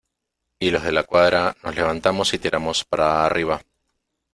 [0.57, 3.61] y los De la Cuadra nos levantamos y tiramos para arriba.